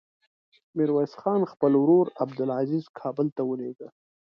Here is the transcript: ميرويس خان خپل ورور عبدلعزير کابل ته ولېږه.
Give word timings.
ميرويس 0.75 1.13
خان 1.21 1.41
خپل 1.51 1.71
ورور 1.81 2.05
عبدلعزير 2.21 2.85
کابل 2.99 3.27
ته 3.35 3.41
ولېږه. 3.49 3.87